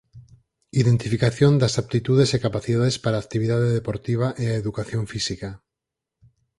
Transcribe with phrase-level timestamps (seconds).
[0.81, 5.49] Identificación das aptitudes e capacidades para a actividade deportiva e a educación física.